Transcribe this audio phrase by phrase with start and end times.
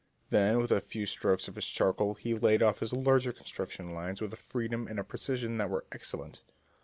[0.31, 4.19] Then, with a few strokes of his charcoal he laid off his larger construction lines
[4.19, 6.41] with a freedom and a precision that were excellent.